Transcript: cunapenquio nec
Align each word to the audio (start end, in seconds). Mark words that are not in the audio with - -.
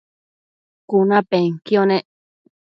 cunapenquio 0.89 1.81
nec 1.89 2.05